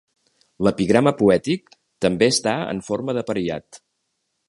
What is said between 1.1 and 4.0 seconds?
poètic també està en forma d'apariat.